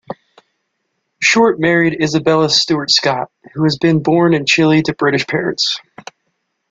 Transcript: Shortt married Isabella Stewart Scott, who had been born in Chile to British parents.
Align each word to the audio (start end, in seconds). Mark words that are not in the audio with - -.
Shortt 1.21 1.59
married 1.59 2.01
Isabella 2.01 2.49
Stewart 2.49 2.89
Scott, 2.89 3.29
who 3.53 3.65
had 3.65 3.73
been 3.79 4.01
born 4.01 4.33
in 4.33 4.47
Chile 4.47 4.81
to 4.81 4.95
British 4.95 5.27
parents. 5.27 5.79